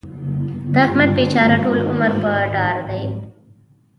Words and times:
د 0.73 0.75
احمد 0.85 1.09
بېچاره 1.17 1.57
ټول 1.63 1.77
عمر 1.89 2.11
په 2.21 2.31
دار 2.55 2.77
دی. 2.89 3.03